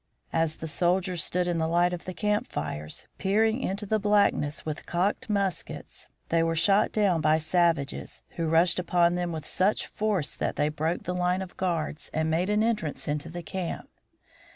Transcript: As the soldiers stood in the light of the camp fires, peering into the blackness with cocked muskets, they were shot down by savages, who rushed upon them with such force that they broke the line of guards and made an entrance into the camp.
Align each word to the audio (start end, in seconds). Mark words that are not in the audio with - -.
As 0.33 0.55
the 0.55 0.67
soldiers 0.67 1.23
stood 1.23 1.45
in 1.45 1.59
the 1.59 1.67
light 1.67 1.93
of 1.93 2.05
the 2.05 2.13
camp 2.15 2.47
fires, 2.51 3.05
peering 3.19 3.61
into 3.61 3.85
the 3.85 3.99
blackness 3.99 4.65
with 4.65 4.87
cocked 4.87 5.29
muskets, 5.29 6.07
they 6.29 6.41
were 6.41 6.55
shot 6.55 6.91
down 6.91 7.21
by 7.21 7.37
savages, 7.37 8.23
who 8.29 8.49
rushed 8.49 8.79
upon 8.79 9.13
them 9.13 9.31
with 9.31 9.45
such 9.45 9.85
force 9.85 10.33
that 10.33 10.55
they 10.55 10.69
broke 10.69 11.03
the 11.03 11.13
line 11.13 11.43
of 11.43 11.55
guards 11.55 12.09
and 12.15 12.31
made 12.31 12.49
an 12.49 12.63
entrance 12.63 13.07
into 13.07 13.29
the 13.29 13.43
camp. 13.43 13.91